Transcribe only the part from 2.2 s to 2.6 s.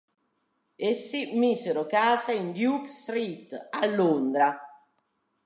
in